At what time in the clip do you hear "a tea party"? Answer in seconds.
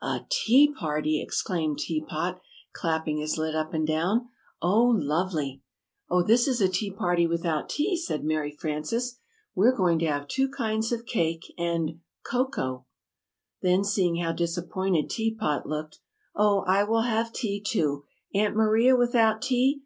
0.00-1.20, 6.08-6.08, 6.60-7.26